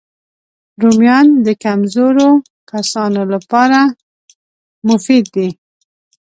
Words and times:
رومیان 0.81 1.27
د 1.45 1.47
کمزوریو 1.63 2.31
کسانو 2.71 3.21
لپاره 3.33 3.79
مفید 4.87 5.25
دي 5.35 5.49